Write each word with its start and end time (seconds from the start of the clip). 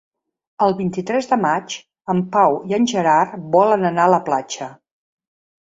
El 0.67 0.71
vint-i-tres 0.79 1.27
de 1.33 1.37
maig 1.41 1.75
en 2.15 2.23
Pau 2.37 2.57
i 2.71 2.79
en 2.79 2.89
Gerard 2.95 3.39
volen 3.59 3.87
anar 3.91 4.09
a 4.11 4.15
la 4.15 4.23
platja. 4.31 4.73